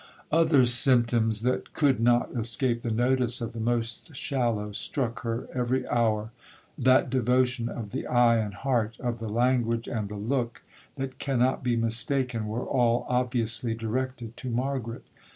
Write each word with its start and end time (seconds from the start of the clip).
'Other 0.31 0.65
symptoms 0.65 1.43
that 1.43 1.73
could 1.73 1.99
not 1.99 2.31
escape 2.35 2.81
the 2.81 2.89
notice 2.89 3.39
of 3.39 3.53
the 3.53 3.59
most 3.59 4.15
shallow, 4.15 4.71
struck 4.71 5.21
her 5.21 5.47
every 5.53 5.87
hour. 5.87 6.31
That 6.75 7.11
devotion 7.11 7.69
of 7.69 7.91
the 7.91 8.07
eye 8.07 8.37
and 8.37 8.55
heart,—of 8.55 9.19
the 9.19 9.29
language 9.29 9.87
and 9.87 10.09
the 10.09 10.15
look, 10.17 10.63
that 10.95 11.19
cannot 11.19 11.63
be 11.63 11.75
mistaken, 11.75 12.47
—were 12.47 12.65
all 12.65 13.05
obviously 13.09 13.75
directed 13.75 14.35
to 14.37 14.49
Margaret. 14.49 15.03